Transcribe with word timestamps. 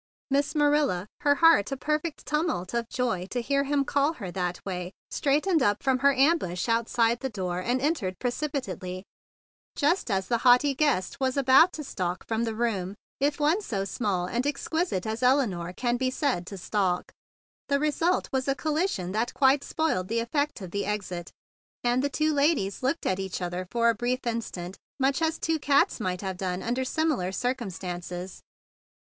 Miss 0.31 0.55
Marilla, 0.55 1.05
her 1.19 1.35
heart 1.35 1.71
a 1.71 1.77
perfect 1.77 2.25
tumult 2.25 2.73
of 2.73 2.89
joy 2.89 3.27
to 3.29 3.39
hear 3.39 3.65
him 3.65 3.85
call 3.85 4.13
her 4.13 4.31
that 4.31 4.59
way, 4.65 4.93
straightened 5.11 5.61
up 5.61 5.83
from 5.83 5.99
her 5.99 6.11
ambush 6.11 6.67
outside 6.67 7.19
the 7.19 7.29
door, 7.29 7.59
and 7.59 7.79
entered 7.79 8.17
precipi¬ 8.17 8.63
tately, 8.77 9.03
just 9.75 10.09
as 10.09 10.27
the 10.27 10.39
haughty 10.39 10.73
guest 10.73 11.19
was 11.19 11.35
THE 11.35 11.43
BIG 11.43 11.45
BLUE 11.45 11.53
SOLDIER 11.53 12.05
173 12.07 12.07
about 12.07 12.17
to 12.17 12.23
stalk 12.23 12.27
from 12.27 12.43
the 12.43 12.55
room, 12.55 12.95
if 13.19 13.39
one 13.39 13.61
so 13.61 13.85
small 13.85 14.25
and 14.25 14.47
exquisite 14.47 15.05
as 15.05 15.21
Elinore 15.21 15.71
can 15.73 15.97
be 15.97 16.09
said 16.09 16.47
to 16.47 16.57
stalk. 16.57 17.11
The 17.67 17.77
result 17.79 18.27
was 18.33 18.47
a 18.47 18.55
collision 18.55 19.11
that 19.11 19.35
quite 19.35 19.63
spoiled 19.63 20.07
the 20.07 20.19
effect 20.19 20.61
of 20.61 20.71
the 20.71 20.87
exit, 20.87 21.31
and 21.83 22.03
the 22.03 22.09
two 22.09 22.33
ladies 22.33 22.81
looked 22.81 23.05
at 23.05 23.19
each 23.19 23.39
other 23.39 23.67
for 23.69 23.89
a 23.89 23.93
brief 23.93 24.25
instant 24.25 24.79
much 24.99 25.21
as 25.21 25.37
two 25.37 25.59
cats 25.59 25.99
might 25.99 26.21
have 26.21 26.37
done 26.37 26.63
under 26.63 26.83
similar 26.83 27.31
circumstances. 27.31 28.41